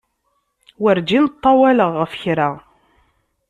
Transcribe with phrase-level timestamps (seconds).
[0.81, 2.49] Werǧin ṭṭawaleɣ ɣef kra.